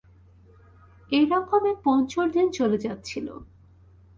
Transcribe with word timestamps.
এইরকমে 1.11 1.71
পঞ্চুর 1.83 2.27
দিন 2.31 2.47
চলে 2.51 2.77
যাচ্ছিল। 2.77 3.27